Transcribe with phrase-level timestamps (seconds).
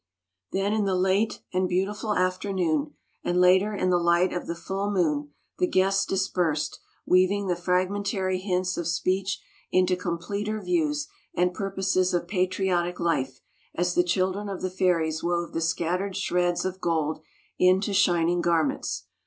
[0.51, 4.89] Then in the late and beautiful afternoon, and later in the light of the full
[4.89, 12.15] moon, the guests dispersed, weaving the fragmentary hints of speech into completer views and purposes
[12.15, 13.41] of patriotic life,
[13.75, 17.21] as the children of the fairies wove the scattered shreds of gold
[17.59, 19.03] into shining garments.